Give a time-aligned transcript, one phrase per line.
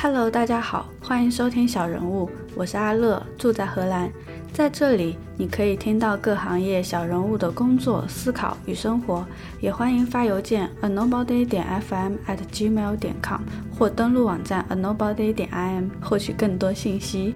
[0.00, 4.08] Hello，大家好，欢迎收听小人物，我是阿乐，住在荷兰。
[4.52, 9.26] 在这里，你可以听到各行业小人物的工作、思考与生活。
[9.60, 13.40] 也欢迎发邮件 a nobody 点 fm at gmail 点 com
[13.76, 17.34] 或登录网站 a nobody 点 im 获取更多信息。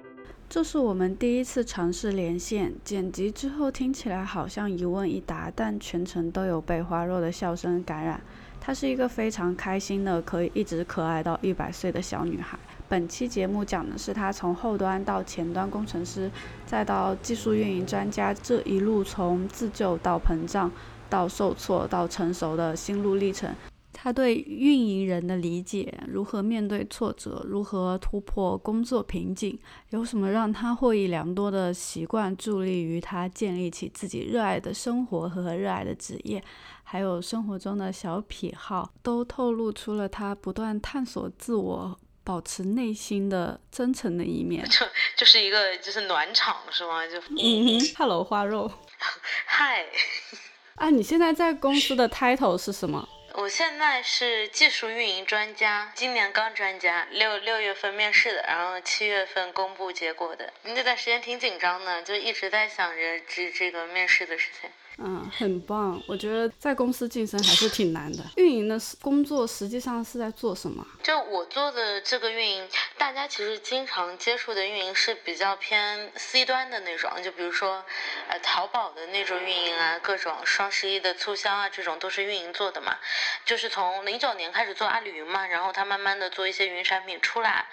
[0.49, 8.21] 这是我们第一次尝试连线，剪辑之后听起来好像一问一答，但全程都有被花若的笑声感染。
[8.65, 12.57] 她是一个非常开心的，可以一直可爱到一百岁的小女孩。
[12.87, 16.31] 本期节目讲的是她从后端到前端工程师，
[16.65, 20.71] 再到技术运营专家这一路从自救到膨胀，
[21.09, 23.53] 到受挫到成熟的心路历程。
[23.91, 29.57] 她对运营人的理解，如何面对挫折，如何突破工作瓶颈，
[29.89, 36.43] 有什么让她获益良多的习惯，助力于她建立起自己热爱的生活和热爱的职业。
[36.93, 44.63] 还有生活中的小癖好，都透露出了他不断探索自我、保持内心的真诚的一面。
[44.69, 44.85] 就
[45.15, 47.03] 就是一个就是暖场是吗？
[47.07, 48.71] 就嗯，Hello 花肉，
[49.47, 49.87] 嗨，
[50.77, 53.09] 啊，你现在在公司的 title 是什么？
[53.33, 60.53] 我现在是技术运营专家，今年刚专家，六六月份面试的，然后七月份公布结果的。
[60.61, 64.69] 那段时间挺紧张的，就一直在想着这这个面试的事情。
[64.97, 66.01] 嗯，很棒。
[66.07, 68.23] 我觉得在公司晋升还是挺难的。
[68.35, 70.85] 运营的工作实际上是在做什么？
[71.01, 77.83] 就我做的这个运营，大家其实经常接触的运营是比较偏 C 端的那种，就比如说，
[78.27, 82.97] 呃，淘宝的那种运营啊，各种双十一的促销啊，这种都是运营做的嘛。
[83.45, 87.65] 就是从零九年开始做阿里云嘛，然后他慢慢的做一些云产品出来，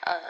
[0.00, 0.20] 呃。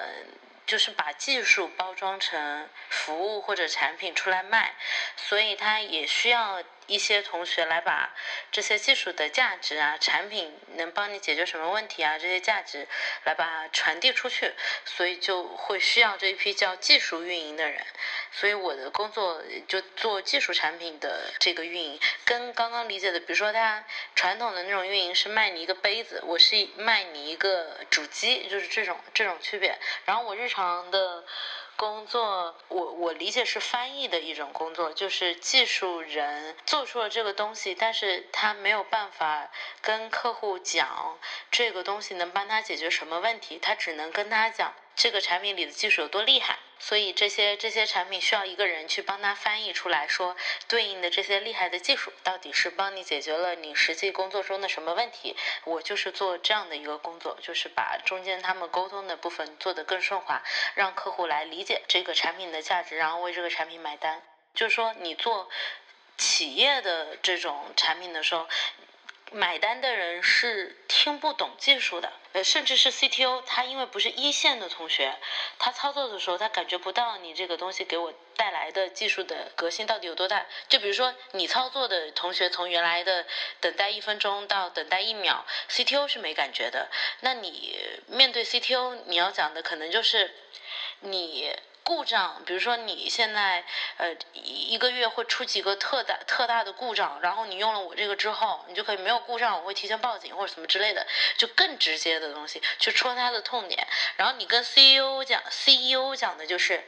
[0.67, 4.75] 就是把技术包装成服务或者产品出来卖，
[5.17, 6.63] 所以它也需要。
[6.87, 8.15] 一些同学来把
[8.51, 12.87] 这些技术的价值啊，产品能帮你解决什么问题啊，这些价值
[13.25, 14.53] 来把它传递出去，
[14.85, 17.85] 所以就会需要这一批叫技术运营的人。
[18.31, 23.85] 所以我的工作就做技术产品的这个运营，跟刚刚理解的，比如说他
[24.15, 29.79] 传统的那种运营是卖你一个杯子，我是卖你一个主机，就是这种这种区别。
[30.05, 31.25] 然后我日常的。
[31.77, 39.51] 工作，我我理解是翻译的一种工作，就是技术人做出了这个东西，但是他没有办法
[39.81, 41.19] 跟客户讲
[41.51, 44.73] 这个东西能帮他解决什么问题，他只能跟他讲。
[44.99, 50.37] 这个产品里的技术有多厉害，所以这些这些产品需要一个人去帮他翻译出来，说
[50.69, 55.37] 对应的这些厉害的技术到底是帮你解决了你实际工作中的什么问题。
[55.65, 60.43] 我就是做这样的一个工作，就是把中间他们沟通的部分做得更顺滑，
[60.75, 64.23] 让客户来理解这个产品的价值，然后为这个产品买单。
[64.55, 65.51] 就是说，你做
[66.17, 68.47] 企业的这种产品的时候。
[69.33, 75.17] 买单的人是听不懂技术的，呃，甚至是 CTO，他因为不是一线的同学，
[75.59, 80.47] 他操作的时候他感觉不到你这个东西给我带来的技术的革新到底有多大。
[80.69, 83.27] 就比如说你操作的同学从原来的
[83.61, 86.89] 等待一分钟到等待一秒，CTO 是没感觉的。
[87.21, 90.33] 那你面对 CTO，你要讲的可能就是
[91.01, 91.53] 你。
[91.89, 93.63] 故障，比如说你现在
[93.97, 103.87] 呃一个月会出几个特大特大的故障，然后你用了我这个之后，你就可以没有故障，我会提前报警或者什么之类的，就更直接的东西去戳他的痛点。
[104.17, 106.83] 然后你跟 CEO 讲，CEO 讲的就是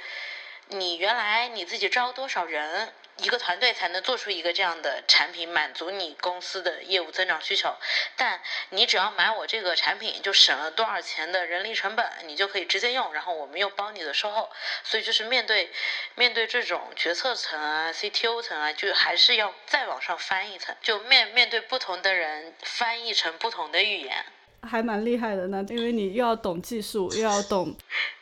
[0.66, 2.92] 你原来你自己招多少人。
[3.18, 7.74] 一个团队才能做出一个这样的产品，满足你公司的业务增长需求。
[8.16, 8.40] 但
[8.70, 13.12] 你只要买我这个产品，就省了多少钱的人力成本，你就可以直接用。
[13.12, 14.50] 然后我们又包你的售后。
[14.84, 15.70] 所以就是面对
[16.14, 24.24] 面对这种决策层啊、CTO 层啊，就还是要再往上翻一层，就面面对不同的人，翻译成不同的语言，
[24.62, 25.64] 还蛮厉害的呢。
[25.68, 27.76] 因为你又要懂技术，又要懂。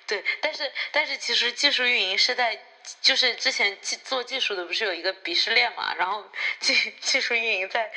[0.06, 2.58] 对，但是但是其实技术运营是在。
[3.00, 6.24] 就是之前技做技术的不是有一个鄙视链嘛，然后
[6.60, 7.90] 技技术运营在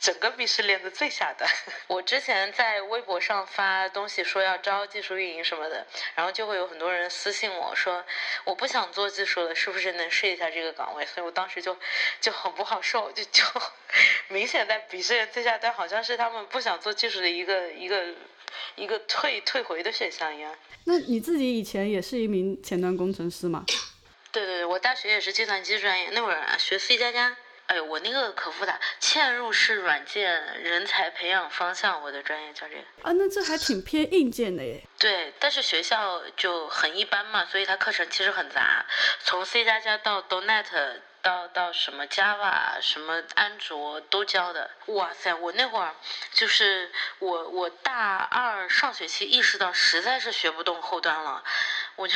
[0.00, 1.50] 整个鄙视链的最下端。
[1.86, 8.04] 我之前在微博上发东西说要招技术运营什么的，然后就会有很多人私信我说
[8.44, 11.04] 我不想做技术了，是不是能试一下这个岗位？
[11.06, 11.76] 所以我当时就
[12.20, 13.42] 就很不好受，就就
[14.28, 18.14] 明显在鄙视链最下端，好像是他们不想做技术的一个一个
[18.76, 20.56] 一个退退回的选项一样。
[20.84, 23.64] 那你自己以前也是一名前端工程师吗？
[24.32, 27.36] 对对对，我大学也是计算机专业，那会儿学 C 加加。
[27.66, 32.80] 哎呦，我那个可复杂，嵌入式软件人才培养方向，我的专业叫这个。
[33.02, 34.82] 啊，那这还挺偏硬件的耶。
[34.98, 38.84] 对，但是学校就很一般嘛，所以它课程其实很杂，
[39.20, 44.70] 从 C 加加到 .NET 到到什么 Java、什么安卓都教的。
[44.86, 45.94] 哇塞，我那会儿
[46.32, 46.90] 就是
[47.20, 51.42] 我我大二上学期意识到实在是学不动后端了，
[52.02, 52.14] 我就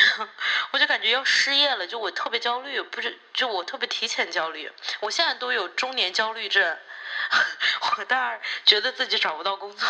[0.72, 4.68] 我就感觉要失业了，就我特别焦虑，不是就我特别提前焦虑，
[4.98, 6.76] 我现在都有中年焦虑症。
[7.98, 9.88] 我大二觉得自己找不到工作，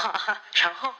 [0.54, 0.94] 然后，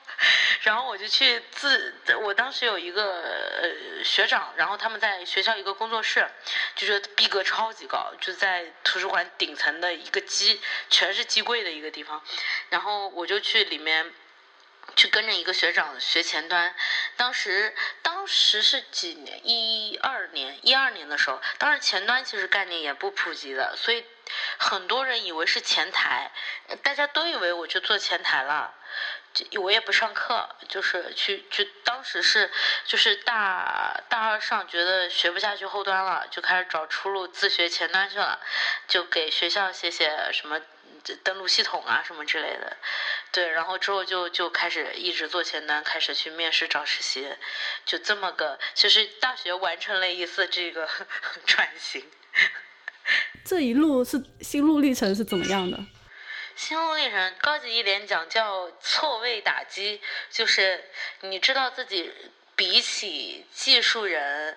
[0.63, 3.23] 然后我就去自，我当时有一个
[3.63, 6.29] 呃学长，然后他们在学校一个工作室，
[6.75, 10.61] 就觉得逼格超级高，就在图书馆顶层的一个机，
[10.91, 12.23] 全是机柜的一个地方，
[12.71, 14.13] 然后我就去里面，
[14.95, 16.75] 去跟着一个学长学前端，
[17.17, 24.05] 当时当时是几年，一二年，一二年的时候，当时前端其实概念也不普及的，所以。
[24.59, 26.33] 很多人以为是前台，
[26.83, 28.75] 大家都以为我去做前台了，
[29.61, 32.51] 我也不上课，就是去就当时是
[32.85, 38.41] 就是大大二上觉得学不下去后端了，就开始找出路自学前端去了，
[38.89, 40.61] 就给学校写写什么
[41.23, 42.77] 登录系统啊什么之类的，
[43.37, 47.29] 对，然后之后就就开始一直做前端，开始去面试找实习，
[47.85, 50.89] 就这么个，就是大学完成了一次这个
[51.45, 52.03] 转型。
[53.45, 55.79] 这一路是心路历程是怎么样的？
[56.57, 60.01] 心路历程高级一点讲叫错位打击，
[60.31, 60.83] 就是
[61.21, 62.11] 你知道自己
[62.57, 64.57] 比起技术人，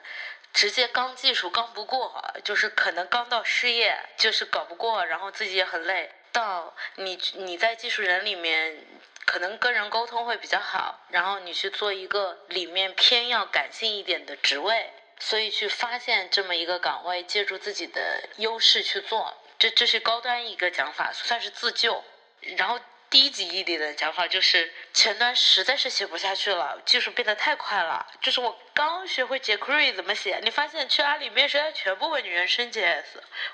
[0.54, 6.14] 直接刚技术刚不过，就是可能刚到失业就是搞不过，然后自己也很累。
[6.32, 8.86] 到你你在技术人里面，
[9.26, 14.92] 可能跟人沟通会比较好，然后你去做一个里面偏要感性一点的职位。
[15.22, 22.02] 所以去发现这么一个岗位，借助自己的优势去做，这这是高端一个讲法，算是自救。
[22.56, 22.80] 然后
[23.10, 28.06] 低级一点的讲法就是前端实在是写不下去了，技术变得太快了。
[28.22, 33.04] 就是我刚学会 jQuery 怎么写，你发现去阿里面试，他全部问你原生 JS，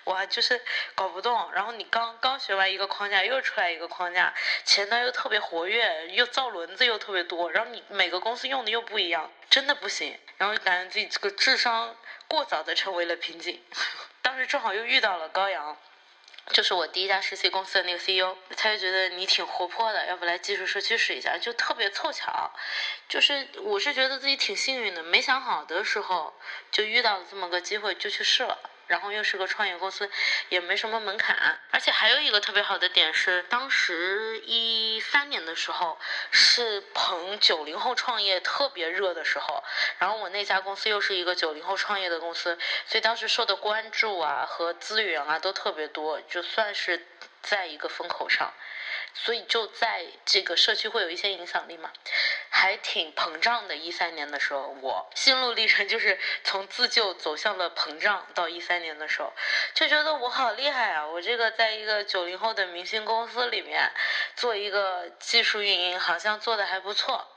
[0.05, 0.61] 哇，就是
[0.93, 1.51] 搞不动。
[1.53, 4.33] 然后你刚刚学完一个框架，又出来一个框架，
[4.65, 10.19] 前端又特别活跃，又造轮子又特别多，然后你每个公司用的又不一样，真的不行。
[10.37, 11.95] 然后就感觉自己这个智商
[12.27, 13.63] 过早的成为了瓶颈。
[14.21, 15.77] 当时正好又遇到了高阳，
[16.51, 21.37] 就是我第一家实习公司的那个 CEO，他就觉得你挺活泼的，要不来技术社区试一下？
[21.37, 22.51] 就特别凑巧，
[23.09, 26.33] 就是我是觉得自己挺幸运的，没想好的时候
[26.71, 28.57] 就遇到了这么个机会，就去试了。
[28.87, 30.09] 然后又是个创业公司，
[30.49, 35.97] 也没什么门槛，而且还有一个特别好的点是，当时一三年的时候
[36.31, 39.63] 是捧九零后创业特别热的时候，
[39.99, 47.07] 然后我那家公司又是一个九零后创业的公司，所以当时受的关注啊和资源啊都特别多，就算是
[47.41, 48.53] 在一个风口上。
[49.15, 51.91] 所以就在这个社区会有一些影响力嘛，
[52.49, 53.75] 还挺膨胀的。
[53.75, 58.27] 一三年的时候，我心路历程就是从自救走向了膨胀。
[58.33, 59.33] 到一三年的时候，
[59.73, 61.07] 就觉得我好厉害啊！
[61.07, 63.91] 我这个在一个九零后的明星公司里面
[64.35, 67.34] 做一个技术运营，好像做的还不错。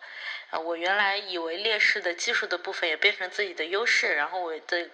[0.50, 4.88] 啊，我原来以为劣势的技术的部分也变成自己的优势，然后我的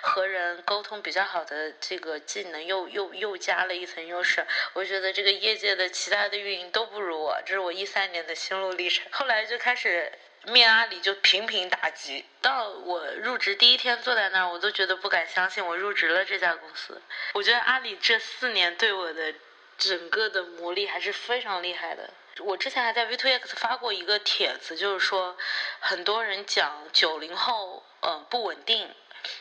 [0.00, 4.46] 和人沟通比较好的这个技能又又又加了一层优势。
[4.72, 9.06] 我觉得这个业界的其他的运营都不如我，这是我一三年的心路历程。
[9.10, 10.10] 后来就开始
[10.44, 12.24] 面阿里，就频频打击。
[12.40, 17.02] 到我入职第一天坐在那儿，我都觉得不敢相信我入职了这家公司。
[17.34, 19.34] 我觉得阿里这四年对我的
[19.76, 22.08] 整个的磨砺还是非常厉害的。
[22.40, 25.36] 我之前还在 V2X 发过一个帖子，就是说，
[25.78, 28.92] 很多人讲九零后，嗯，不稳定，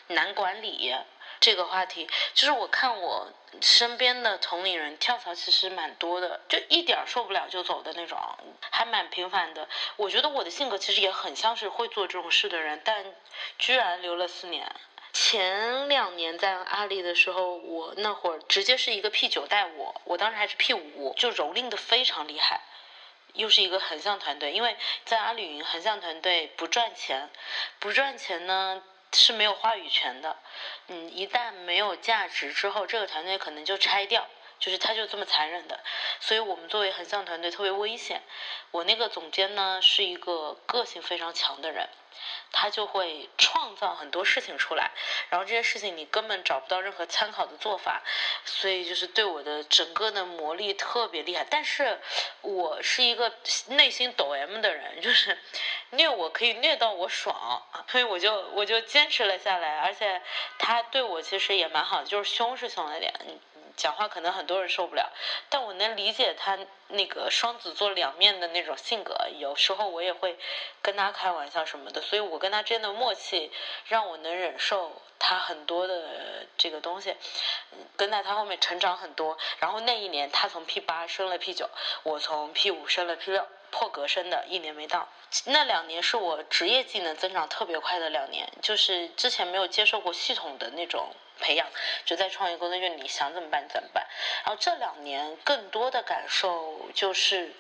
[0.08, 0.96] 难管理
[1.40, 8.20] 这个话题，就是我看我身边的同龄人跳槽其实蛮多的，就一点受不了就走的那种，
[8.70, 9.68] 还蛮频繁的。
[9.96, 13.06] 我觉得我的性格其实也很像是会做这种事的人，但
[13.58, 14.72] 居然留了四年。
[15.12, 22.62] 前两年在阿里的时候，我那会儿直接是一个 P 九带我，我当时还是 P 五，就蹂躏的非常厉害。
[23.34, 27.30] 又是一个横向团队，因为在阿里云横向团队不赚钱，
[27.80, 30.38] 不赚钱呢是没有话语权的。
[30.88, 34.28] 嗯，一旦没有价值之后，这个团队可能就拆掉，
[34.64, 35.82] 就是他就这么残忍的。
[36.22, 38.22] 所以我们作为横向团队特别危险。
[38.72, 41.90] 我那个总监呢是一个个性非常强的人。
[42.52, 44.92] 他就会创造很多事情出来，
[45.30, 48.04] 然后这些事情你根本找不到任何参考的做法，
[48.46, 51.44] 所以就是对我的整个的魔力特别厉害。
[51.50, 52.00] 但是
[52.42, 53.34] 我是一个
[53.70, 55.38] 内心抖 M 的人，就是
[55.90, 59.80] 虐我可以虐到我爽，所以我就我就坚持了下来。
[59.80, 60.22] 而且
[60.60, 63.12] 他对我其实也蛮好的，就是凶是凶了点，
[63.76, 65.12] 讲话可能很多人受不了，
[65.50, 66.58] 但我能理解他
[66.94, 70.38] 那个双子座两面的那种性格，有时候我也会
[70.84, 73.52] 跟他开玩笑什么的，所以我跟他之间的默契
[73.88, 77.16] 让我能忍受他很多的这个东西，
[77.98, 79.38] 跟在他后面成长很多。
[79.58, 81.68] 然后那一年他从 P 八升了 P 九，
[82.04, 85.10] 我从 P 五升了 P 六，破格升的一年没到。
[85.46, 91.12] 那两年是我职业技能增长特别快的两年，就是之前没有接受过系统的那种。
[91.40, 91.68] 培养
[92.06, 94.06] 就在创业工作就，你想怎么办怎么办。
[94.46, 97.54] 然后这两年更多的感受就是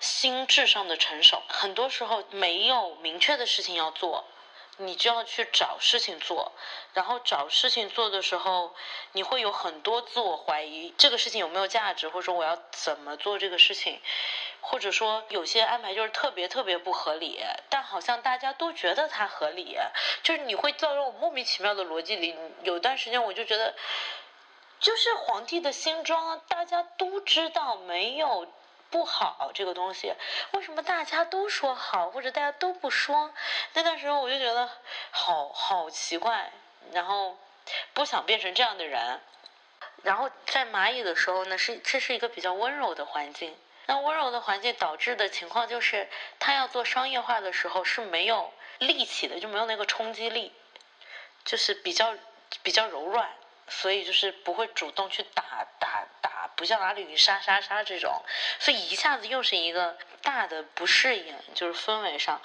[0.00, 1.42] 心智上的成熟。
[1.48, 4.24] 很多时候没有明确的事情要做，
[4.76, 6.52] 你就要去找事情做。
[6.94, 8.74] 然后找事情做的时候，
[9.12, 14.00] 你会有很多自我怀疑：这个事情有没有价值，或者说我要怎么做这个事情。
[14.60, 19.78] 或者说有些安排就是特别特别不合理，但好像大家都觉得它合理，
[20.22, 22.34] 就是你会造成我莫名其妙的逻辑里。
[22.64, 23.74] 有段时间我就觉得，
[24.80, 28.46] 就是皇帝的新装，大家都知道没有
[28.90, 30.14] 不好这个东西，
[30.52, 33.32] 为什么大家都说好，或者大家都不说？
[33.74, 34.70] 那段时候我就觉得
[35.10, 36.52] 好好奇怪，
[36.92, 37.36] 然后
[37.92, 39.20] 不想变成这样的人。
[40.04, 43.56] 然后在蚂蚁的时候呢，是这是一个比较温柔的环境。
[43.86, 46.08] 那温柔的环境导致的情况就是，
[46.38, 50.54] 他要做商业化的时候是没有力气的，就没有那个冲击力，
[51.44, 52.14] 就是比较
[52.62, 53.34] 比较柔软，
[53.68, 58.22] 所以就是不会主动去打打打，不像阿里云杀杀杀这种，
[58.58, 62.40] 所以一下子又是一个大的不适应，就是氛围上，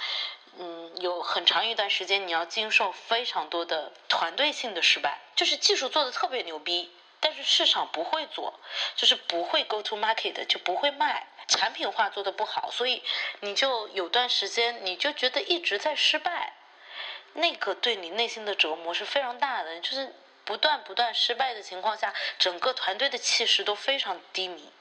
[0.58, 6.92] 嗯，有很长一段时间你要经受非常多的团队性的失败，就是技术做的特别牛逼。
[7.26, 8.60] 但是市场不会做，
[8.98, 13.02] 就是不会 go to market，就不会卖，产品化做的不好，所以
[13.40, 16.52] 你就有段时间你就觉得一直在失败，
[17.32, 20.14] 那个对你内心的折磨是非常大的，就是
[20.46, 24.72] 不断不断失败的情况下，整个团队的气势都非常低迷，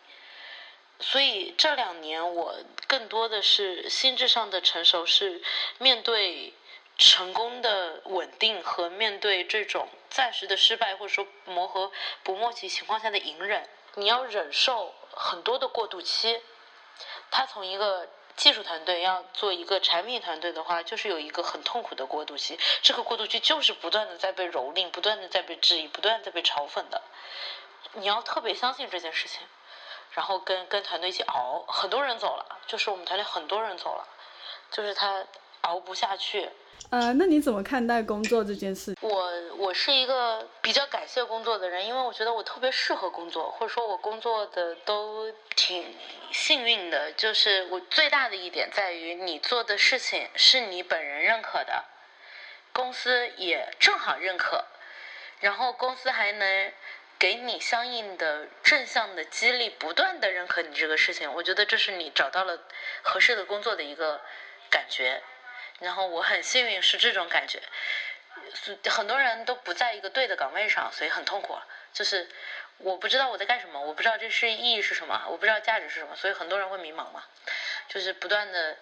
[1.01, 5.43] 所以这两年我更多的是心智上的成熟，是
[5.79, 6.55] 面对。
[6.99, 11.91] 成功的稳定和面对这种暂时的失败或者说磨合
[12.23, 16.43] 不默契情况下的隐忍，你要忍受很多的过渡期。
[17.31, 22.59] 他从一个技术团队要做一个产品团队的话，就是有一个很痛苦的过渡期。
[22.83, 27.03] 这个过渡期就是不断的在被蹂躏，不断的在被质疑，不断的在被嘲讽的。
[27.93, 29.47] 你要特别相信这件事情，
[30.13, 31.65] 然后跟跟团队一起熬。
[31.69, 34.09] 很多人走了，就是我们团队很多人走了，
[34.71, 35.25] 就是他
[35.63, 36.49] 熬不下去。
[36.91, 38.95] 呃，那你怎么看待工作这件事？
[39.01, 45.97] 我我是一个比较感谢工作的人，因为我觉得我特别适合工作，或者说我工作的都挺
[46.33, 47.13] 幸运的。
[47.13, 51.85] 就是我最大的一点在于，你做的事情是你本人认可的，
[52.73, 54.65] 公司也正好认可，
[55.41, 56.73] 然后公司还能
[57.19, 61.33] 给你相应的正向的激励，不断的认可你这个事情。
[61.33, 62.59] 我觉得这是你找到了
[63.03, 64.21] 合适的工作的一个
[64.69, 65.23] 感觉。
[65.81, 67.61] 然后我很幸运是这种感觉，
[68.89, 71.59] 很多人都不在一个对的岗位上，所以很痛苦。
[71.93, 72.29] 就是
[72.79, 77.25] 我不知道我在干什么，我不知道这是意义是什么，我不知道价值是什么，所以很多人会迷茫嘛。
[77.89, 78.77] 就是不断的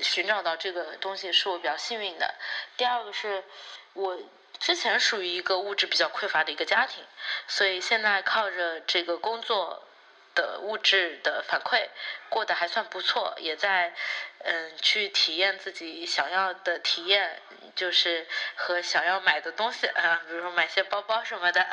[0.00, 2.34] 寻找到这个东西，是我比较幸运的。
[2.76, 3.44] 第二个是
[3.92, 4.18] 我
[4.58, 7.04] 之前属于一个物质比较匮乏的一个家庭，
[7.46, 9.86] 所以现在靠着这个工作。
[10.34, 11.88] 的物质的反馈
[12.28, 13.92] 过得还算不错，也在
[14.38, 17.40] 嗯去体验自己想要的体验，
[17.74, 21.66] 就是和想要买的东西啊，比如说买些包包什么的，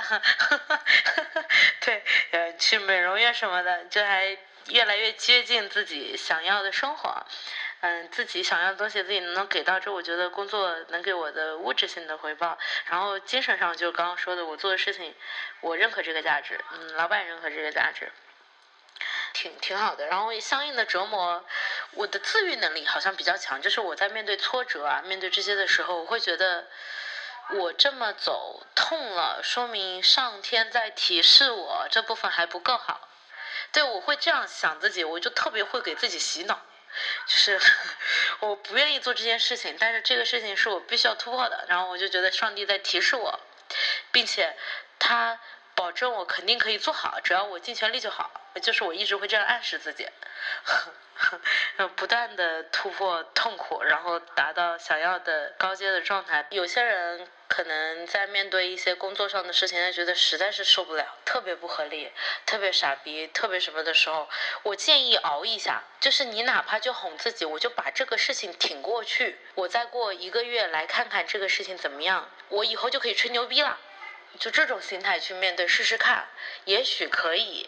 [1.81, 4.37] 对，呃去美容院什么的，就还
[4.67, 7.25] 越来越接近自己想要的生活，
[7.79, 15.15] 嗯，自己想要的东西自己能给到，这我觉得工作能给我的物质性的回报，然后精神上就刚刚说的，我做的事情
[15.61, 18.11] 我认可这个价值，嗯，老板认可这个价值。
[19.33, 21.45] 挺挺好的，然后相应的折磨，
[21.91, 23.61] 我的自愈能力好像比较强。
[23.61, 26.67] 就是我在面对挫折啊，面对这些的时候，我会觉得
[27.51, 33.07] 我这么走痛了，说明上天在提示我这部分还不够好。
[33.71, 36.59] 对，我会这样想自己，我就特别会给自己洗脑，
[37.27, 37.59] 就是
[38.41, 41.65] 我不愿意做这件事情，但是这个事情是我必须要突破的。
[41.67, 43.39] 然后我就觉得上帝在提示我，
[44.11, 44.57] 并且
[44.97, 45.39] 他。
[45.75, 48.29] 保证我肯定可以做好，只要我尽全力就好。
[48.59, 50.07] 就是我一直会这样暗示自己，
[51.95, 56.45] 不断的突破痛苦，然后达到想要的高阶的状态。
[56.49, 62.11] 有些人可能在面对一些工作上的事情，他觉得实在是受不了，特别不合理，
[62.45, 64.29] 特别傻逼，特别什么的时候，
[64.63, 65.83] 我建议熬一下。
[65.99, 73.77] 就是你哪怕就哄自己，我就把这个事情挺过去，我再过一个月来看看这个事情怎么样，我以后就可以吹牛逼了。
[74.37, 76.29] 就这种心态去面对，试试看，
[76.63, 77.67] 也许可以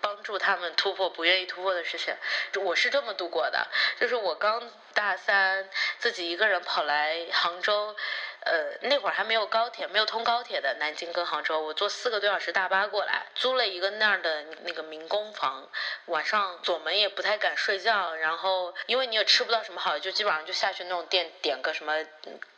[0.00, 2.14] 帮助他们突破不愿意突破的事情。
[2.62, 3.66] 我是这么度过的，
[4.00, 7.96] 就是我刚大三，自己一个人跑来杭州。
[8.40, 15.68] 呃，那会儿还没有高铁，没有通高铁的南京跟杭州，我坐四个多小时大巴过来，租了一个那儿的那个民工房，
[16.04, 21.92] 晚上左门也不太敢睡觉，然后因为你也吃不到什么好，就基本上就下去那种店点个什么。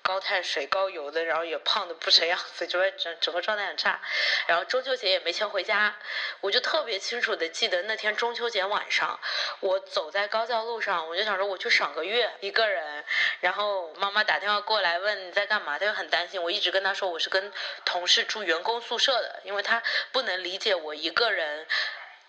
[0.08, 4.00] 高碳水、高油的，然后也胖的不成样子，就会整整个状态很差。
[4.46, 5.94] 然后中秋节也没钱回家，
[6.40, 9.20] 我就特别清楚的记得那天中秋节晚上，
[9.60, 13.04] 我走在高教路上，我就想说我去赏个月，一个人。
[13.40, 16.42] 然后妈妈打电话过来问你在干嘛，她就很担心。
[16.42, 17.52] 我一直跟她说我是跟
[17.84, 21.66] 同事住员工宿舍的，因为她不能理解我一个人。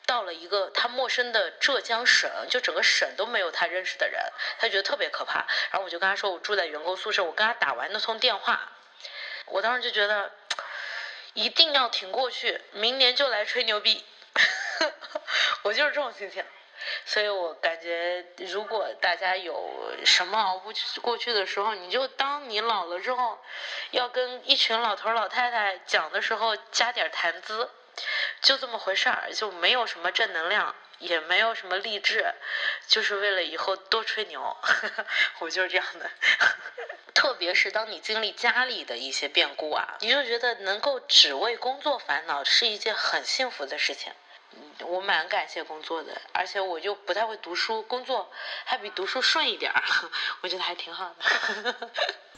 [0.09, 4.19] 到了一个他陌生的浙江省，就整个省都没有他认识的人，
[4.57, 5.45] 他觉得特别可怕。
[5.69, 7.23] 然后我就跟他说，我住在员工宿舍。
[7.23, 8.71] 我跟他打完那通电话，
[9.45, 10.31] 我当时就觉得
[11.33, 14.03] 一定要挺过去，明年就来吹牛逼。
[15.61, 16.43] 我就是这种心情，
[17.05, 20.73] 所以我感觉，如果大家有什么熬不
[21.03, 23.37] 过去的时候，你就当你老了之后，
[23.91, 27.69] 要跟一群老头老太太讲的时候，加点谈资。
[28.41, 32.33] 就这么回事儿，就没有什么正能量，也没有什么励志，
[32.87, 34.55] 就是为了以后多吹牛。
[35.39, 36.09] 我就是这样的。
[37.13, 44.13] 特别是当你经历家里的一些变故啊，你就觉得能够只为工作烦恼是一件很幸福的事情。
[44.51, 48.31] 嗯我蛮感谢工作的，而且我就不太会读书，工作
[48.63, 49.83] 还比读书顺一点儿，
[50.41, 51.75] 我觉得还挺好的。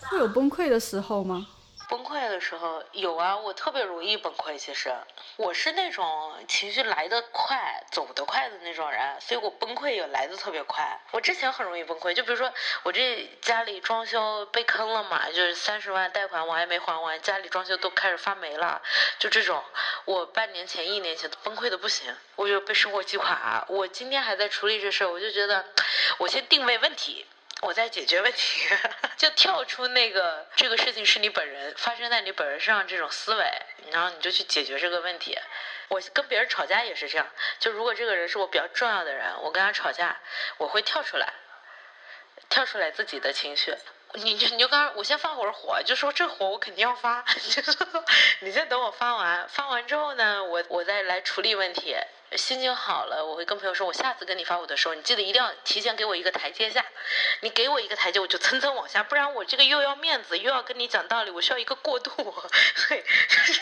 [0.10, 1.46] 会有崩溃的时候吗？
[1.92, 4.58] 崩溃的时候有啊，我特别容易崩溃。
[4.58, 4.96] 其实
[5.36, 10.98] 我是那种情绪来得快、走得快的那种人，所以我崩溃也来得特别快。
[11.12, 12.50] 我之前很容易崩溃，就比如说
[12.84, 18.82] 我这家里装修被坑了嘛，就是三十万贷款我还没还完，家里装修都开始发霉了，
[19.20, 19.62] 就这种，
[20.06, 23.66] 我半年前、一年前都崩溃的不行，我就被生活击垮。
[23.68, 25.66] 我今天还在处理这事，我就觉得
[26.20, 27.26] 我先定位问题。
[27.62, 28.68] 我在解决问题，
[29.18, 33.46] 就跳出那个这个事情是你本人发生在你本人身上这种思维，
[33.92, 35.38] 然后你就去解决这个问题。
[35.88, 37.28] 我跟别人吵架也是这样，
[37.60, 40.20] 就如果这个人是我比较重要的人，我跟他吵架，
[40.58, 41.34] 我会跳出来，
[42.50, 43.76] 跳出来自己的情绪。
[44.14, 48.06] 你就你就刚我先发会儿火，就说这火我肯定要发， 就说
[48.40, 51.96] 你先等我发完，发完之后呢，我我再来处理问题。
[52.38, 56.86] 心情好了，我会跟朋友说，我下次跟你发火的时候，你记得一定要提前给我一个台阶下。
[57.42, 62.12] 你给我一个台阶，我就蹭蹭往下，不然我这个又要面子，又要跟你讲道理，我需要一个过渡。
[62.76, 63.62] 所以就是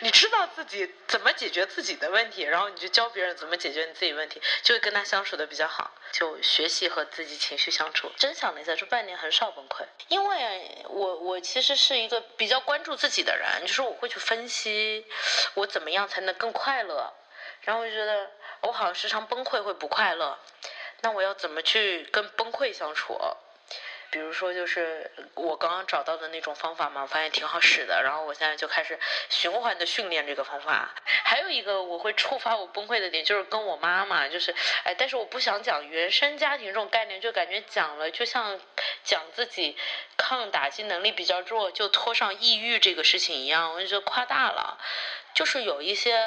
[0.00, 5.90] 你知道自己怎么解决自己的问题，然后你就教别人怎么解决你自己问题，就会跟他相处的比较好。
[6.12, 8.10] 就学习和自己情绪相处。
[8.16, 15.04] 真想了一下，这半年很少崩溃，因为我我其实是一个比较关注自己的人，就是我会去分析
[15.54, 17.12] 我怎么样才能更快乐。
[17.62, 18.30] 然后我就觉得，
[18.62, 20.38] 我好像时常崩溃会不快乐，
[21.02, 23.18] 那我要怎么去跟崩溃相处？
[24.12, 28.02] 比如说，就是我刚刚找到的那种方法嘛，我发现挺好使的。
[28.02, 30.92] 然后我现在就开始循环的训练这个方法。
[31.06, 38.58] 还有一个我会触发我崩溃的点，就是跟我妈妈，就是哎，但是我不想讲原生家庭这种概念，就感觉讲了就像
[39.04, 39.76] 讲自己
[40.16, 44.76] 抗打击能力比较弱，就拖上抑郁这个事情一样，我就觉得夸大了。
[45.32, 46.18] 就是有一些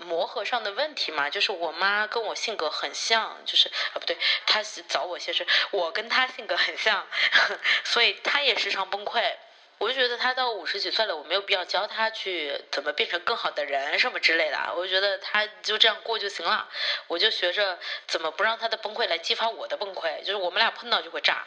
[0.00, 7.06] 磨合上的问题嘛，就是我妈跟我性格很像，就是啊不对，她是找我先生，我跟她性格很像，
[7.84, 9.34] 所以她也时常崩溃。
[9.78, 16.68] 我就觉得她到五十几岁了，我没有必要教她去怎么变成更好的人什么之类的，我就觉得她就这样过就行了。
[17.06, 21.46] 我就学着怎么不让她的崩溃来激发我的崩溃，就是我们俩碰到就会炸，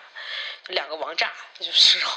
[0.67, 2.09] 两个王炸，就是这种。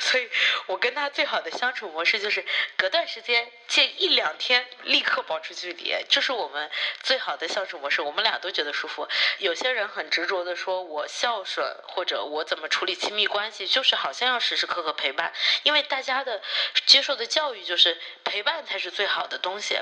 [0.00, 0.28] 所以，
[0.66, 2.44] 我跟他最好的相处模式就是
[2.76, 6.70] 隔段时间见一两天，立刻保持距离，这是我们
[7.02, 8.00] 最好的相处模式。
[8.00, 9.08] 我们俩都觉得舒服。
[9.38, 16.42] 有些人很执着的说，我孝顺或者我怎么处理亲密关系，就是好像要时时刻刻陪伴，因为大家的
[16.86, 19.78] 接受的教育就是陪伴才是最好的东西。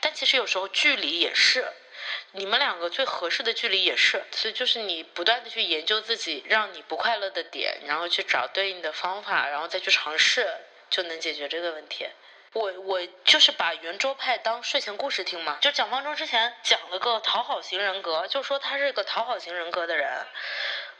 [0.00, 1.72] 但其实有时候距离也是。
[2.32, 10.48] 你们两个最合适的距离也是，所以就是你不断的去研究自己让你不快乐的点，然后去找对应的方法，然后再去尝试，
[10.90, 12.06] 就能解决这个问题。
[12.54, 20.26] 我我就是把圆桌派当睡前故事听嘛，就蒋方舟之前讲了个讨好型人格，就说他是个讨好型人格的人，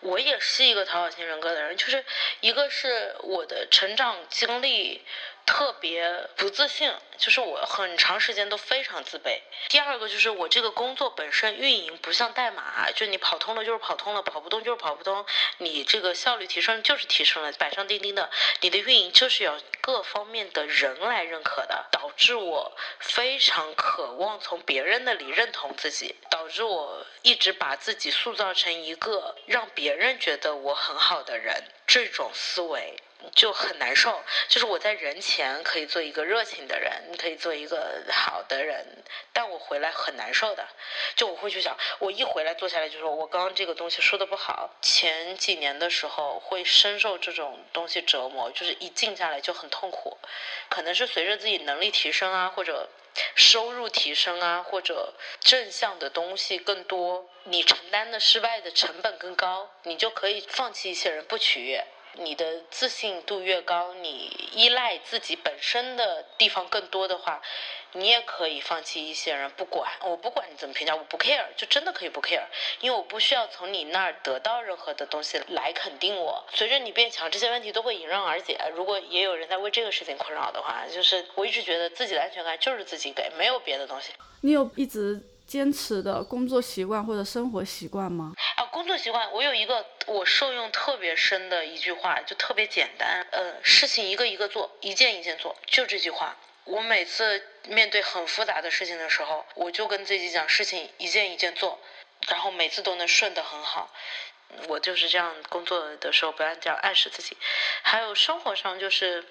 [0.00, 2.04] 我也是一个讨好型人格的人，就是
[2.40, 5.04] 一个是我的成长经历。
[5.48, 9.40] 特别不自信，就是我很长时间都非常自卑。
[9.70, 15.24] 第二个就是我这个工作本身运营不像代码，就你跑通了就是跑通了，跑不通就是跑不通。
[15.56, 18.30] 你这个效率提升就是提升了，板上钉钉的。
[18.60, 31.64] 你的运营就是要各方面的人来认可的，导致我非常渴望从别人那里认同自己，导致我一直把自己塑造成一个让别人觉得我很好的人。
[31.86, 32.96] 这种思维。
[33.34, 40.66] 就很难受，就是我在人前可以做一个热情的人，可以做一个好的人，但我回来很难受的。
[41.16, 44.76] 就我会去想，我一回来坐下来就说，我刚刚这个东西说的不好。
[44.80, 50.18] 前几年的时候会深受这种东西折磨，就是一静下来就很痛苦。
[50.68, 52.88] 可能是随着自己能力提升啊，或者
[53.34, 61.84] 收入提升啊，或者正向的东西更多，你承担的失败的成本更高，你就可以放弃一些人不取悦。
[62.20, 67.40] 你的自信度越高，你依赖自己本身的地方更多的话，
[67.92, 72.44] 你也可以放弃一些人，不管我不管你怎么评价，我不 care，就真的可以不 care，
[72.80, 76.44] 因为我不需要从你那儿得到任何的东西来肯定我。
[76.52, 78.58] 随着你变强，这些问题都会迎刃而解。
[78.74, 84.12] 如果也有人在为这个事情困扰的话，就是我一直觉得自己的安全感就是自己给，没有别的东西。
[84.42, 85.22] 你有一直。
[85.48, 88.34] 坚持的工作习惯或者生活习惯吗？
[88.56, 96.36] 啊，工作习惯，我有一个我受用特别深的一句话，就特别简单，呃，事情一个一个做，一件一件做，就这句话。
[96.64, 101.80] 我每次面对很复杂的事情的时候，我就跟自己讲，事情一件一件做，
[102.28, 103.90] 然后每次都能顺得很好。
[104.66, 107.38] 我就是这样工作的时候，不要这样暗示自己。
[107.82, 109.24] 还有生活上，就是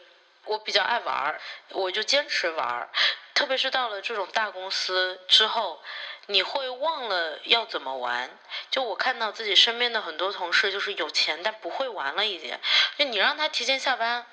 [0.46, 2.90] 我比较爱玩儿，我就坚持玩儿。
[3.38, 5.80] 特别是到了这种大公司之后，
[6.26, 8.36] 你会忘了要怎么玩。
[8.72, 12.58] 就我看到自己身边的很多同事，就是有钱但不会玩了，已经。
[12.98, 14.26] 就你让他提前下班，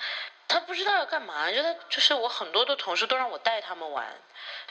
[0.49, 1.53] 他不知道要干嘛。
[1.53, 4.07] 就他就是我很多的同事都让我带他们玩。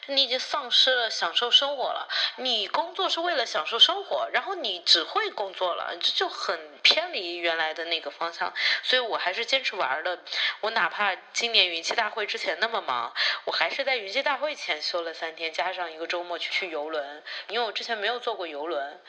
[0.07, 2.07] 你已经丧失了享受生活了。
[2.37, 8.53] 你工作是为了享受生活，然后你只会工作了，这就很偏离原来的那个方向。
[8.83, 10.19] 所以我还是坚持玩的。
[10.61, 13.13] 我哪怕今年云栖大会之前那么忙，
[13.45, 18.99] 我还是在云栖大会前休了三天，加上一个周末去去游轮，因为我之前没有坐过游轮。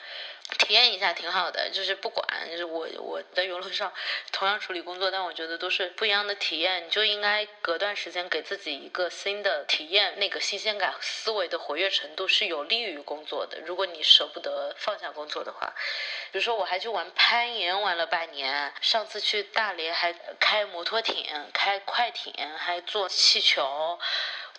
[0.59, 3.91] 体验一下挺好的，就是不管，就是我我在游轮上
[4.31, 6.85] 同样处理工作，但我觉得都是不一样的体验。
[6.85, 13.59] 你就应该隔段时间给自己一个新的体验，那个新新鲜感、思维的活跃程度是有利于工作的。
[13.59, 15.73] 如果你舍不得放下工作的话，
[16.31, 23.99] 比如说我还去玩攀岩玩了半年，上次去大连还开摩托艇、开快艇，还坐气球。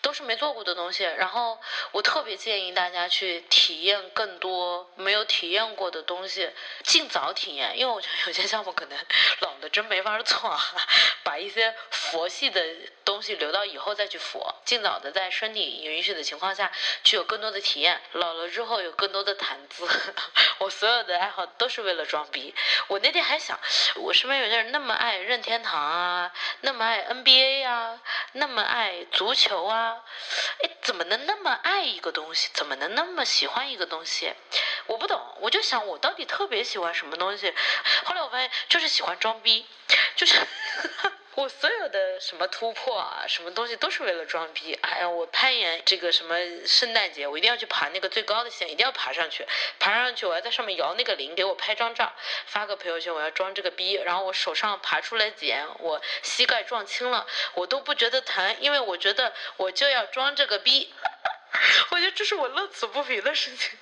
[0.03, 1.59] 都是没做过的东西，然后
[1.93, 6.51] 我特别建议大家去体验更多没有体验过的东西，
[6.85, 8.99] 尽早体验，因为我觉得有些项目可能
[9.41, 10.59] 老了真没法做，
[11.25, 12.63] 把一些佛系的
[13.05, 16.71] 东西留到以后再去佛，尽早的在身体允许的情况下
[17.05, 19.87] 去有更多的体验，老了之后有更多的谈资。
[20.59, 22.55] 我所有的爱好都是为了装逼。
[22.89, 23.59] 我那天还想，
[23.97, 26.33] 我身边有些人那么爱任天堂啊，
[26.63, 28.01] 那么爱 NBA 啊，
[28.33, 29.86] 那么爱足球啊。
[30.63, 32.51] 哎，怎么能那么爱一个东西？
[32.55, 34.33] 怎么能那么喜欢一个东西？
[34.87, 37.55] 我不懂，我就想我到底特别喜欢什么东西？
[38.05, 39.67] 后来我发现就是喜欢装逼，
[40.17, 40.37] 就是。
[41.37, 44.73] 我所有的什么突破啊，什么东西都是为了装逼。
[44.81, 46.35] 哎呀，我攀岩这个什么
[46.67, 49.47] 圣诞节，我一定要去爬那个最高的线，一定要爬上去。
[49.79, 52.11] 爬上去，我要在上面摇那个铃，给我拍张照，
[52.47, 53.13] 发个朋友圈。
[53.13, 60.91] 我要装这个逼，然后我手上爬出来茧，我膝盖撞青了，我都不觉得疼，因为我觉得我就要装这个逼。
[61.91, 63.79] 我觉得这是我乐此不疲的事情。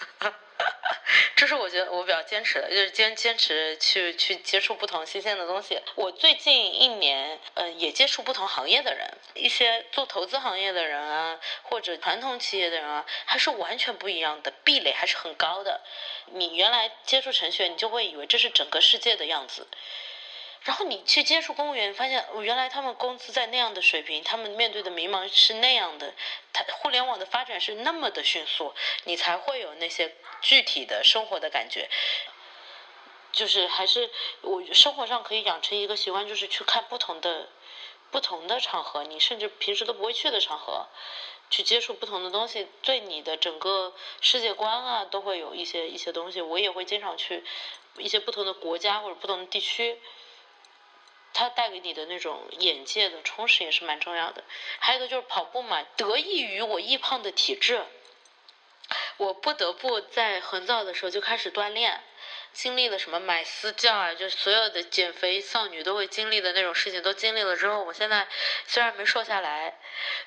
[1.36, 5.80] 这是我觉得我比较坚持的，就是坚坚持去去接触不同新鲜的东西。
[5.94, 15.80] 我最近一年，嗯，也接触不同行业的人，一些做投资行业的人啊，或者传统企业的人啊，还是完全不一样的，壁垒还是很高的。
[16.26, 19.66] 你原来接触程序员，你就会以为这是整个世界的样子。
[20.64, 26.14] 然后你去接触公务员，发现原来他们工资在那样的水平，他们面对的迷茫是那样的，
[26.54, 28.74] 他互联网的发展是那么的迅速，
[29.04, 31.90] 你才会有那些具体的生活的感觉。
[33.30, 37.48] 就是还是我生活上可以养成一个习惯，就是去看不同的
[38.10, 40.86] 不同的场合，你甚至平时都不会去的场合，
[41.50, 46.40] 去接触不同的东西，对你的整个世界观啊，都会有一些一些东西。
[46.40, 47.44] 我也会经常去
[47.98, 50.00] 一些不同的国家或者不同的地区。
[51.34, 54.44] 它带给你的那种眼界的充实也是蛮重要的。
[54.78, 57.84] 还有一个就是跑步嘛，得益于我易胖的体质，
[59.16, 62.00] 我不得不在很早的时候就开始锻炼。
[62.52, 68.28] 经历了什么买私教啊，就所有的减肥少女都会经历的那种事情都经历了之后，我现在
[68.64, 69.76] 虽然没瘦下来，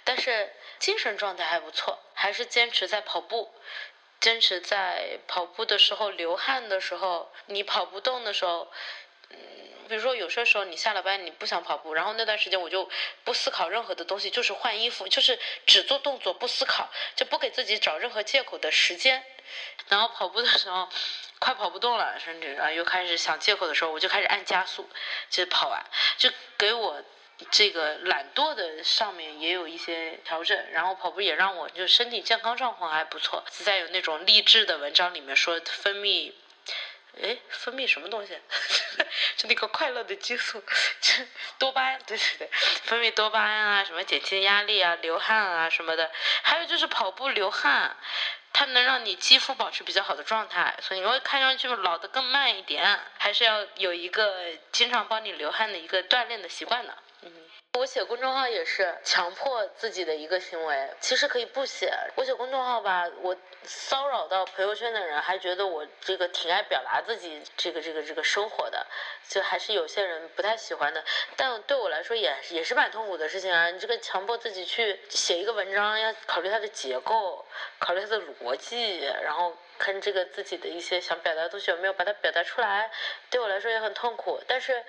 [0.04, 3.54] 但是精神状态还不错，还是坚持在跑步，
[4.20, 8.70] 坚持在跑步的时候流汗的时候，你跑不动的时候。
[9.30, 9.38] 嗯，
[9.88, 12.90] 比如说有些时候你下了班你不想跑步，然后那段时间我就
[13.24, 19.24] 不思考任何的东西，就是换衣服，就是只做动作不思考，就不给自己找任何借口的时间。
[19.88, 20.90] 然后跑步的时候
[21.40, 24.90] 快跑不动了，甚至啊又开始想借口的时候，我就开始按加速，
[25.30, 25.86] 就跑完，
[26.18, 27.02] 就给我
[27.50, 30.72] 这个懒惰的上面也有一些调整。
[30.72, 33.46] 然后跑步也让我就身体健康状况还不错。
[33.48, 36.34] 再有那种励志的文章里面说分泌。
[37.22, 38.38] 哎，分泌什么东西？
[39.38, 40.64] 就那个快乐的激素，
[41.60, 42.50] 多巴胺，对对对，
[42.84, 46.12] 分泌多巴胺啊，什么减轻压力啊，流汗啊什么的。
[46.44, 47.96] 还有就是跑步流汗，
[48.54, 53.00] 它能让你肌肤保持比较好的状态，所以你会看上去老的更慢一点。
[53.18, 56.98] 还是要有一个经常帮你流汗的一个锻炼的习惯的。
[57.74, 61.94] 我写公众号也是强迫自己的一个行为，其实可以不写。
[62.16, 68.88] 我写公众号吧，我骚扰到朋友圈的人还觉得我这个挺爱表达自己这个这个这个生活的，
[69.30, 71.04] 就还是有些人不太喜欢的。
[71.36, 73.70] 但对我来说也也是蛮痛苦的事情啊！
[73.70, 77.46] 你这个强迫自己去写一个文章，要考虑它的结构，
[77.78, 82.90] 考虑它的逻辑，然后看这个自己的一些想表达的东西有没有把它表达出来，
[83.30, 84.42] 对我来说也很痛苦。
[84.48, 84.84] 但是。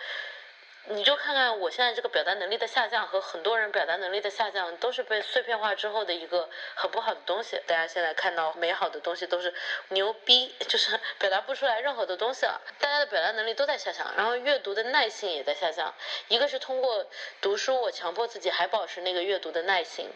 [0.91, 7.61] 你就看看我现在这个表达能力的下降和很多人表达能力的下降，都是被碎片化之后的一个很不好的东西。
[7.67, 9.53] 大家现在看到美好的东西都是
[9.89, 12.63] 牛逼，就是表达不出来任何的东西了。
[12.79, 15.95] 大家的表达能力都在下降，然后阅读的耐性也在下降。
[16.29, 17.07] 一个是通过
[17.43, 20.11] 读书，我强迫自己还保持那个阅读的耐性，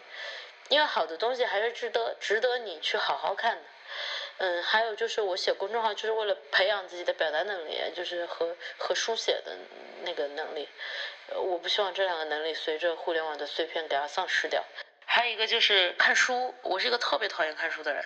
[0.69, 3.61] 因为好的东西还是值得值得你去好好看的。
[4.37, 9.55] 嗯，还有就是我写公众号就是为了培养自己的表达能力，就是和和书写的
[10.03, 10.67] 那个能力。
[11.35, 14.63] 我不希望这两个能力随着互联网的碎片给它丧失掉。
[15.05, 18.03] 还有一个就是看书，我是一个特别讨厌看书的人，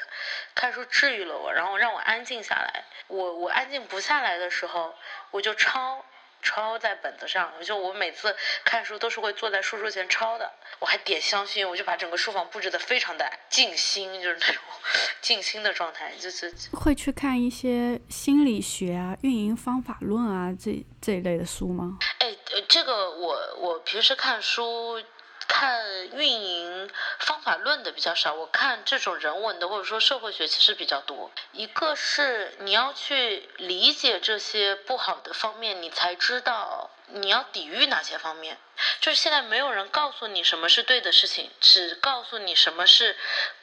[0.53, 2.83] 看书治愈了我，然后让我安静下来。
[3.07, 4.93] 我我安静不下来的时候，
[5.31, 6.03] 我就抄。
[6.47, 8.33] 抄在本子上，就我每次
[8.63, 10.49] 看书都是会坐在书桌前抄的。
[10.79, 14.63] 我还点香薰，我就把整个书房布置的非常的静心，就是那种
[15.19, 16.13] 静心的状态。
[16.17, 21.97] 就是会去看一些心理学啊、运营方法论啊这这一类的书吗？
[22.19, 22.33] 哎，
[22.69, 25.03] 这个我我平时看书。
[25.47, 31.31] 看运营方法论的比较少，我看这种人文的或者说社会学其实比较多。
[31.53, 38.57] 一个是你要去理解这些不好的方面，你才知道你要抵御哪些方面。
[38.99, 43.15] 就是现在没有人告诉你什么是对的事情，只告诉你什么是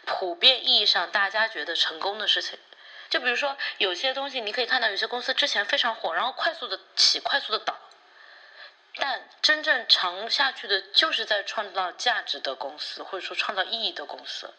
[0.04, 2.58] 普遍意义上大家觉得成功的事情。
[3.10, 7.78] 就比如说有些东西，你可以看到有些公司之前非常火，然后快速的起，快速的倒。
[8.96, 14.52] 但真正长下去的，就是在创造价值的公司，或者说创造意义的公司。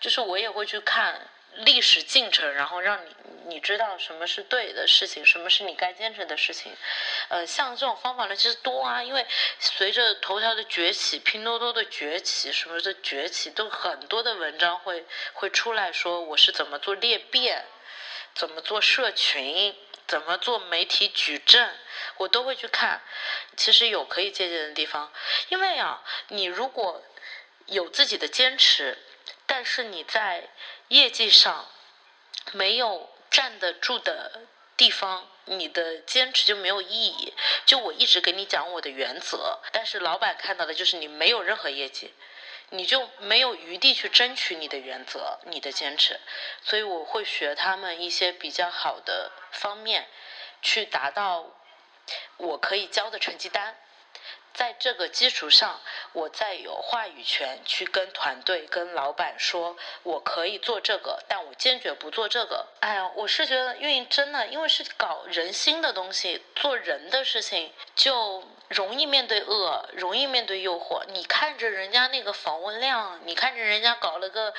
[0.00, 3.14] 就是我也会去看历史进程，然后让你
[3.48, 6.74] 你知道什么是对的事情，什么是你该坚持的事情。
[7.28, 9.26] 呃，像这种方法论其实多啊，因为
[9.58, 17.64] 随着头条的崛起、拼多多的崛起、什么的崛起，都很多的文章会会出来说我是怎么做裂变，
[18.36, 19.74] 怎么做社群。
[20.06, 21.76] 怎么做媒体矩阵，
[22.18, 23.02] 我都会去看。
[23.56, 25.12] 其实有可以借鉴的地方，
[25.48, 27.02] 因为啊，你如果
[27.66, 28.98] 有自己的坚持，
[29.46, 30.48] 但是你在
[30.86, 31.68] 业绩上
[32.52, 34.42] 没有站得住的
[34.76, 37.34] 地方，你的坚持就没有意义。
[37.64, 42.14] 就我一直给你讲我的原则，但是老板看到的就是你没有任何业绩。
[42.70, 46.20] 你就没有余地去争取你的原则、你的坚持，
[46.62, 50.08] 所以我会学他们一些比较好的方面，
[50.60, 51.46] 去达到
[52.36, 53.76] 我可以交的成绩单。
[54.56, 55.78] 在这个基础上，
[56.12, 62.66] 我再有话语权去跟团队、跟老板说，我可以做这个，但我坚决不做这个。
[62.80, 71.04] 哎呀，我是觉得运营真的，因为是搞人心的东西，做人的事情就容易面对恶，容易面对诱惑。
[71.08, 74.54] 你看着人家那个访问量，你看着人家搞了个。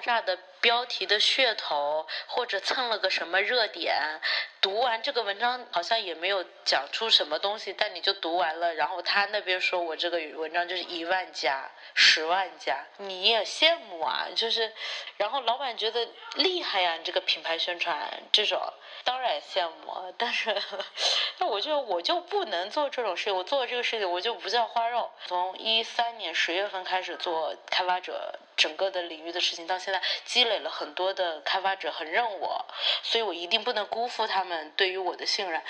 [0.00, 4.20] 炸的标题的噱头，或者蹭了个什么热点，
[4.60, 14.72] 读完这个文章好像也没有讲出什么东西，但你就读完了，然后他那边说我这个文章就是一万加、十万加， 你也羡慕啊，就是，
[15.16, 18.60] 然后老板觉得厉害呀，你这个品牌宣传这种。
[19.02, 20.54] 当然羡慕，但是，
[21.40, 23.34] 那我就我就不能做这种事情。
[23.34, 25.10] 我做这个事情，我就不叫花肉。
[25.26, 30.60] 从一三年十月份开始做开发者整个的领域的事情，到现在积累。
[30.60, 32.66] 了很多的开发者很认我，
[33.02, 35.62] 所以我一定不能辜负他们对于我的信任。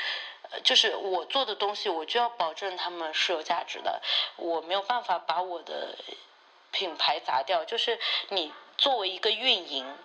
[0.64, 4.02] 就是我做的东西，我就要保证他们是有价值的，
[4.34, 5.96] 我没有办法把我的
[6.72, 7.64] 品牌砸掉。
[7.64, 8.00] 就是
[8.30, 9.96] 你作为一个运营，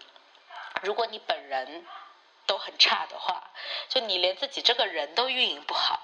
[0.83, 1.83] 如果你本人
[2.45, 3.49] 都很差的话，
[3.89, 5.99] 就你连自己这个人都运营不好，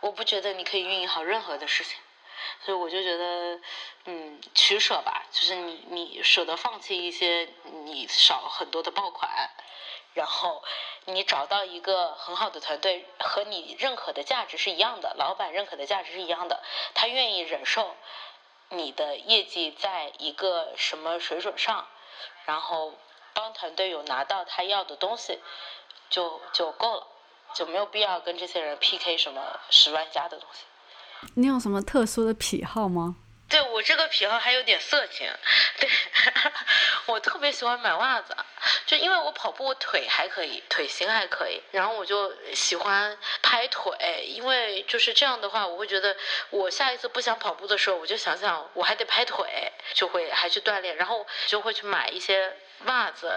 [0.00, 1.98] 我不觉得你可以运营好任何的事情。
[2.64, 3.60] 所以我就觉得，
[4.04, 7.48] 嗯，取舍吧，就是你你舍得放弃一些
[7.84, 9.50] 你少很多的爆款，
[10.14, 10.62] 然后
[11.06, 16.62] 你找到一个很好的团队，和你认可的价值是一样的，老板认可的价值是一样的，
[16.94, 17.96] 他愿意忍受
[18.68, 21.88] 你的业绩在一个什么水准上，
[22.44, 22.94] 然后
[23.34, 25.40] 帮团队有拿到他要的东西，
[26.10, 27.06] 就就够了，
[27.54, 30.64] 就没有必要跟这些人 PK 什么十万加的东西。
[31.34, 33.16] 你有什么特殊的癖好吗？
[33.48, 35.30] 对我这个癖好还有点色情，
[35.78, 35.86] 对
[37.04, 38.34] 我特别喜欢买袜子，
[38.86, 46.16] 就因为我跑步腿还可以，腿型还可以，然后我就喜欢拍腿，因为就是这样的话，我会觉得
[46.48, 52.56] 我下一次不想跑步的时候，我就想想我还得拍腿，就会还去锻炼，然后就会去买一些。
[52.86, 53.30] 袜子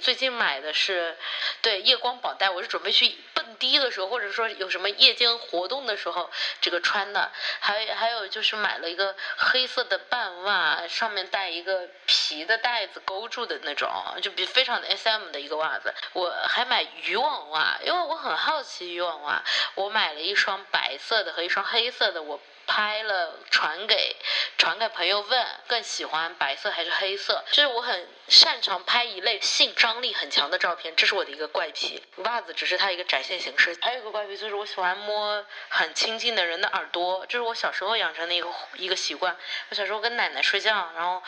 [0.00, 1.18] 最近买的是，
[1.60, 7.30] 对夜光绑带，我是准备去蹦迪的时候，或者说有什么夜间活动的时候这个穿的。
[7.60, 13.90] 还还有就是买了一个黑色的半袜，上面带一个皮的带子勾住的那种，
[14.22, 15.94] 就比非常的 S M 的一个袜子。
[16.12, 19.42] 我还买渔网袜，因为我很好奇渔网袜，
[19.74, 22.40] 我买了一双白色的和一双黑色的，我。
[22.64, 24.16] 拍了传给
[24.56, 32.00] 传给朋友问更喜欢白色还是黑色，就是我很擅长拍一类性张力很强的照片，这是我的一个怪癖。
[32.18, 33.76] 袜子只是它一个展现形式。
[33.80, 39.36] 还有一个怪癖就是我喜欢摸很亲近的人的耳朵，这是我小时候养成的一个一个习惯。
[39.70, 41.22] 我小时候跟奶奶睡觉，然后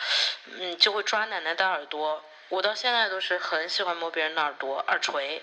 [0.51, 5.41] 嗯就会抓奶奶的耳朵，我到现在都是很喜欢摸别人的耳朵耳垂。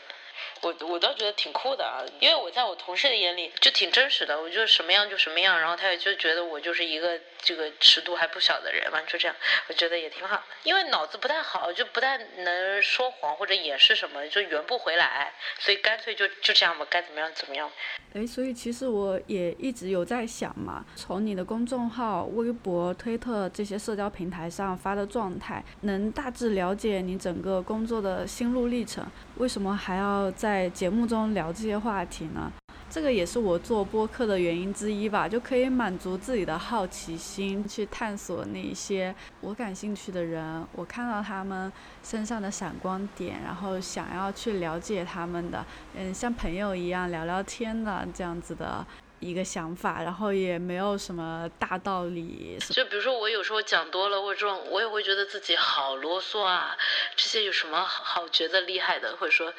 [0.63, 9.37] 我我倒觉得挺酷的啊，因为我在我同事的眼里就挺真实的，我就什么样就什么样，然后他也就觉得我就是一个这个尺度还不小的人嘛，就这样，
[9.69, 10.41] 我觉得也挺好。
[10.63, 17.69] 因为脑子不太好，就不太能说谎或者掩饰什么，就圆不回来，所以干脆就就这样吧，该怎么样怎么样。
[18.15, 29.05] 哎，所以其实我也一直有在想嘛，从你的公众号、微博、推特这些社交平台上发的状态，能大致了解你整个工作的心路历程。
[29.43, 32.53] 为什么还要在节目中聊这些话题呢？
[32.89, 41.73] 这个也是我做播客的原因之一吧，就可以满足自己的好奇心，去探索那些我感兴趣的人，我看到他们
[42.05, 48.87] 身上的闪光点，然后想要去了解他们的，嗯，像朋友一样聊聊天的这样子的。
[49.23, 52.59] 一个想法，然后也没有什么大道理。
[52.71, 56.77] 就比如说，我有时候讲多了，或者这种，我也会觉得自己好啰嗦啊。
[57.15, 59.17] 这些有什么好觉得厉害的？
[59.17, 59.55] 或者说，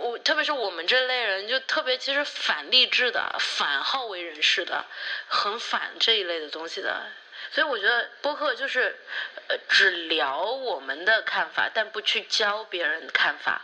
[0.00, 4.86] 我特别是我们这类人，就特别其实反励志的、反好为人师的，
[5.28, 7.02] 很反这一类的东西的。
[7.50, 8.96] 所以我觉得播客就是，
[9.48, 13.60] 呃，只聊我们的看法，但不去教别人看法。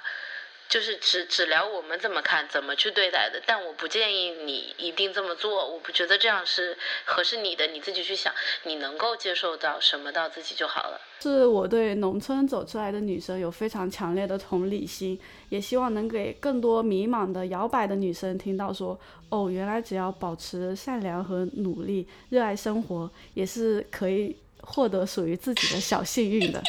[0.68, 8.32] 就是只只聊我们怎么看，怎么去对待的，但我不建议你一定这么做，我不觉得这样是合适你的，你自己去想，
[8.64, 11.00] 你能够接受到什么到自己就好了。
[11.20, 18.98] 是我对农村走出来的女生有非常强烈的同理心，也希望能给更多迷茫的摇摆的女生听到说，
[19.30, 26.62] 哦，原来只要保持善良和努力，热爱生活，也是可以获得属于自己的小幸运的。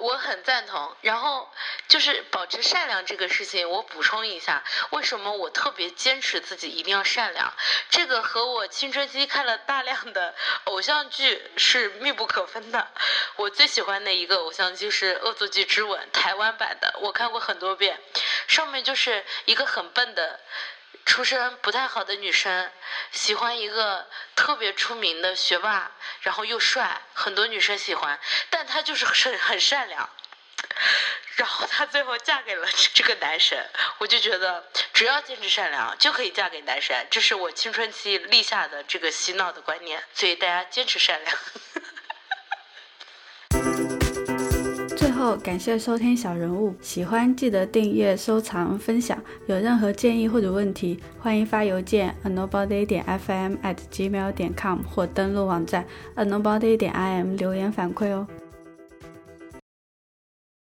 [0.00, 1.50] 我很赞同，然后
[1.88, 7.52] 就是保持善良这个事情，我补充一下，为什么我特别坚持自己一定要善良？
[7.90, 10.34] 这个和我青春期看了大量的
[10.64, 12.88] 偶像剧是密不可分的。
[13.36, 18.00] 我最喜欢的一个偶像剧是《恶作剧之吻》台湾版的，我看过很多遍，
[18.46, 20.40] 上面就是一个很笨的。
[21.08, 22.70] 出身不太好的女生，
[23.10, 25.90] 喜欢一个特别出名的学霸，
[26.20, 30.08] 然后又帅，很多女生喜欢，但他就是很很善良，
[31.36, 41.38] 然后她最后嫁给了这个男神，我就觉得只要坚持善良就可以嫁给男神，这是我青春期立下的这个洗脑的观念，所以大家坚持善良。
[45.18, 49.18] 后感谢收听小人物，喜欢记得订阅、收藏、分享。
[49.46, 58.28] 有任何建议或者问题，欢迎发邮件 a nobody 点 fm at gmail 点 com 或登录网站 a nobody 点 im 留言反馈哦。